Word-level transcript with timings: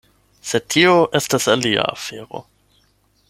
Sed 0.51 0.63
tio 0.75 0.95
estas 1.19 1.45
alia 1.55 1.85
afero. 1.91 2.45